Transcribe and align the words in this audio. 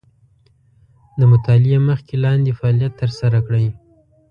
د 1.19 1.21
مطالعې 1.31 1.79
مخکې 1.89 2.15
لاندې 2.25 2.51
فعالیت 2.59 2.93
تر 3.01 3.09
سره 3.19 3.37
کړئ. 3.47 3.67